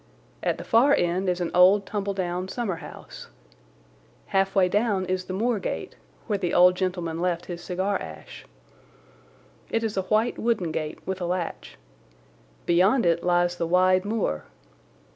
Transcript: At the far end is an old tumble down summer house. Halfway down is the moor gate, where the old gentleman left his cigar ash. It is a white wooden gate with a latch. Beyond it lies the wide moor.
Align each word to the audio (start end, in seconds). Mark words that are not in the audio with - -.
At 0.41 0.57
the 0.57 0.63
far 0.63 0.95
end 0.95 1.29
is 1.29 1.41
an 1.41 1.51
old 1.53 1.85
tumble 1.85 2.15
down 2.15 2.47
summer 2.47 2.77
house. 2.77 3.27
Halfway 4.25 4.67
down 4.67 5.05
is 5.05 5.25
the 5.25 5.33
moor 5.33 5.59
gate, 5.59 5.95
where 6.25 6.39
the 6.39 6.55
old 6.55 6.73
gentleman 6.73 7.21
left 7.21 7.45
his 7.45 7.63
cigar 7.63 8.01
ash. 8.01 8.47
It 9.69 9.83
is 9.83 9.95
a 9.97 10.01
white 10.09 10.39
wooden 10.39 10.71
gate 10.71 10.97
with 11.05 11.21
a 11.21 11.27
latch. 11.27 11.77
Beyond 12.65 13.05
it 13.05 13.23
lies 13.23 13.57
the 13.57 13.67
wide 13.67 14.03
moor. 14.03 14.45